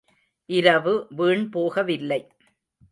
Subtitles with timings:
[0.49, 2.21] இரவு வீண் போகவில்லை!